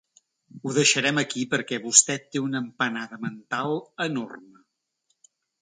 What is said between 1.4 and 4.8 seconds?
perquè vostè té una empanada mental enorme.